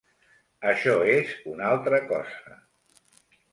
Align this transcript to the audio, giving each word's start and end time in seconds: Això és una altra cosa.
Això 0.71 0.95
és 1.17 1.35
una 1.53 1.69
altra 1.75 2.01
cosa. 2.15 2.59